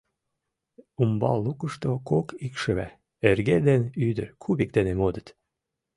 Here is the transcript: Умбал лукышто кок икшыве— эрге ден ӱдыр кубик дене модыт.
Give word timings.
Умбал 1.01 1.37
лукышто 1.45 1.89
кок 2.09 2.27
икшыве— 2.45 2.87
эрге 3.29 3.57
ден 3.67 3.81
ӱдыр 4.07 4.27
кубик 4.41 4.69
дене 4.77 4.93
модыт. 5.01 5.27